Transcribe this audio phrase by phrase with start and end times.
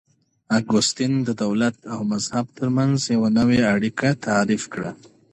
[0.57, 4.91] اګوستين د دولت او مذهب ترمنځ يوه نوې اړيکه تعريف کړه.